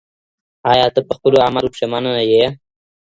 آیا 0.71 0.87
ته 0.95 0.99
په 1.07 1.13
خپلو 1.17 1.37
اعمالو 1.43 1.73
پښېمانه 1.73 2.11
یې؟ 2.31 2.45